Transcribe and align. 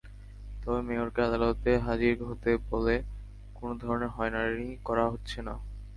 তবে 0.61 0.79
মেয়রকে 0.87 1.21
আদালতে 1.27 1.71
হাজির 1.87 2.15
হতে 2.29 2.51
বলে 2.69 2.95
কোনো 3.55 3.73
ধরনের 3.75 4.09
হয়রানি 4.09 4.69
করা 4.85 5.05
হচ্ছে 5.09 5.39
না। 5.47 5.53